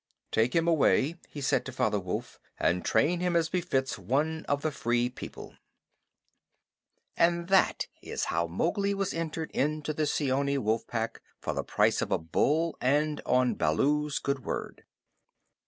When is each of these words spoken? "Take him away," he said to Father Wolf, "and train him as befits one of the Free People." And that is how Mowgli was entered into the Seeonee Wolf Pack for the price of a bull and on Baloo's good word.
"Take 0.31 0.55
him 0.55 0.67
away," 0.67 1.19
he 1.29 1.41
said 1.41 1.63
to 1.67 1.71
Father 1.71 1.99
Wolf, 1.99 2.39
"and 2.57 2.83
train 2.83 3.19
him 3.19 3.35
as 3.35 3.49
befits 3.49 3.99
one 3.99 4.45
of 4.45 4.63
the 4.63 4.71
Free 4.71 5.09
People." 5.11 5.53
And 7.15 7.49
that 7.49 7.85
is 8.01 8.23
how 8.33 8.47
Mowgli 8.47 8.95
was 8.95 9.13
entered 9.13 9.51
into 9.51 9.93
the 9.93 10.07
Seeonee 10.07 10.57
Wolf 10.57 10.87
Pack 10.87 11.21
for 11.39 11.53
the 11.53 11.63
price 11.63 12.01
of 12.01 12.11
a 12.11 12.17
bull 12.17 12.75
and 12.81 13.21
on 13.27 13.53
Baloo's 13.53 14.17
good 14.17 14.43
word. 14.43 14.85